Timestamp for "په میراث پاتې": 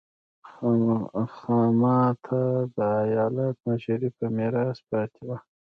4.17-5.21